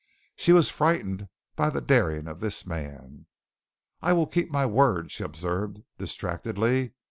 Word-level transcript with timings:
She 0.35 0.51
was 0.51 0.71
frightened 0.71 1.29
by 1.55 1.69
the 1.69 1.79
daring 1.79 2.27
of 2.27 2.39
this 2.39 2.65
man. 2.65 3.27
"I 4.01 4.13
will 4.13 4.25
keep 4.25 4.49
my 4.49 4.65
word," 4.65 5.11
she 5.11 5.23
observed 5.23 5.83
distractedly. 5.99 6.95